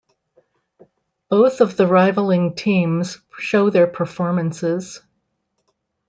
[1.29, 4.99] Both of the rivaling teams show their performances.